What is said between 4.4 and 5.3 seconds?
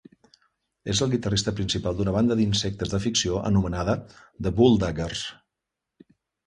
The Bulldaggers.